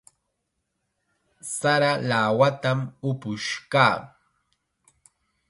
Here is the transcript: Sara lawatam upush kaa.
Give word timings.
Sara 1.55 1.91
lawatam 2.09 2.79
upush 3.09 3.49
kaa. 3.71 3.97